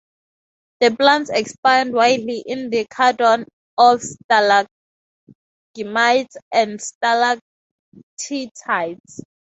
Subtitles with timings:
[0.79, 3.45] The plants expand wildly in the cordon
[3.77, 4.71] of stalagmites
[6.51, 9.21] and stalactites.